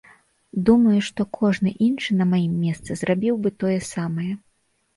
Думаю, 0.69 1.01
што 1.09 1.21
кожны 1.39 1.75
іншы 1.89 2.17
на 2.23 2.29
маім 2.33 2.57
месцы 2.65 2.91
зрабіў 3.05 3.41
бы 3.47 3.55
тое 3.65 3.79
самае. 3.95 4.31